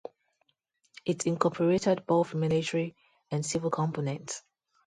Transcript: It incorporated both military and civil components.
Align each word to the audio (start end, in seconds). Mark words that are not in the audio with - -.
It 1.05 1.27
incorporated 1.27 2.07
both 2.07 2.33
military 2.33 2.95
and 3.29 3.45
civil 3.45 3.69
components. 3.69 4.41